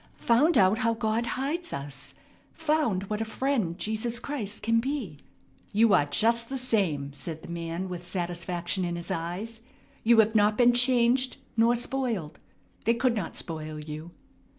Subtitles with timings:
[0.23, 2.15] "Found out how God hides us.
[2.53, 5.19] Found what a friend Jesus Christ can be."
[5.73, 9.61] "You are just the same," said the man with satisfaction in his eyes.
[10.03, 12.39] "You have not been changed nor spoiled.
[12.85, 14.09] They could not spoil you."